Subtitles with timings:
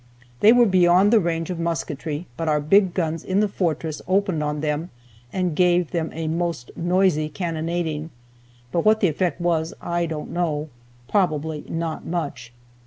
[0.39, 4.41] They were beyond the range of musketry, but our big guns in the fortress opened
[4.43, 4.89] on them
[5.31, 8.09] and gave them a most noisy cannonading,
[8.71, 10.69] but what the effect was I don't know,
[11.07, 12.51] probably not much.